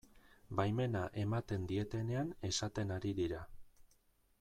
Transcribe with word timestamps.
Baimena 0.59 1.03
ematen 1.25 1.69
dietenean 1.75 2.33
esaten 2.51 2.97
ari 3.01 3.13
dira. 3.23 3.45